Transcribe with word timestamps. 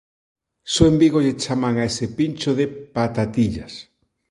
Só 0.73 0.83
en 0.91 0.95
Vigo 1.01 1.19
lle 1.25 1.35
chaman 1.43 1.75
a 1.79 1.83
ese 1.91 2.05
pincho 2.17 2.49
de 2.59 2.65
"Patatillas" 2.95 3.73